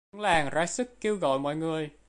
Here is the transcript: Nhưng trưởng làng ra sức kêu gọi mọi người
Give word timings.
Nhưng 0.11 0.19
trưởng 0.19 0.21
làng 0.21 0.49
ra 0.49 0.65
sức 0.65 1.01
kêu 1.01 1.15
gọi 1.15 1.39
mọi 1.39 1.55
người 1.55 1.89